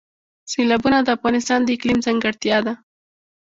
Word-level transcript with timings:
سیلابونه 0.51 0.97
د 1.03 1.07
افغانستان 1.17 1.59
د 1.63 1.67
اقلیم 1.75 1.99
ځانګړتیا 2.05 2.57
ده. 2.65 2.73